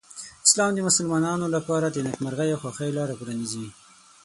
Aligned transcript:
اسلام 0.47 0.71
د 0.73 0.79
مسلمانانو 0.87 1.45
لپاره 1.55 1.87
د 1.89 1.97
نېکمرغۍ 2.05 2.49
او 2.51 2.61
خوښۍ 2.63 2.89
لاره 2.97 3.13
پرانیزي. 3.19 3.65